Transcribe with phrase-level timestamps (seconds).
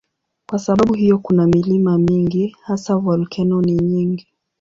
[0.49, 4.27] Kwa sababu hiyo kuna milima mingi, hasa volkeno ni nyingi.